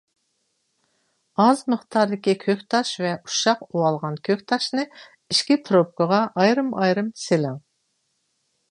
[1.43, 7.67] ئاز مىقداردىكى كۆكتاش ۋە ئۇششاق ئۇۋالغان كۆكتاشنى ئىككى پروبىركىغا ئايرىم-ئايرىم سېلىڭ.